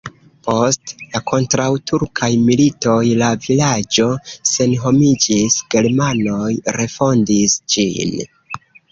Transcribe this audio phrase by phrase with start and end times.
[0.45, 4.07] Post la kontraŭturkaj militoj la vilaĝo
[4.51, 8.17] senhomiĝis, germanoj refondis ĝin.